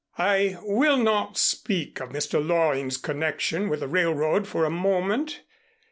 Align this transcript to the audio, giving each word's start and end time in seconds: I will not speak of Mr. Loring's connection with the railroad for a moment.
I 0.17 0.57
will 0.63 0.97
not 0.97 1.37
speak 1.37 1.99
of 2.01 2.09
Mr. 2.09 2.43
Loring's 2.43 2.97
connection 2.97 3.69
with 3.69 3.81
the 3.81 3.87
railroad 3.87 4.47
for 4.47 4.65
a 4.65 4.71
moment. 4.71 5.41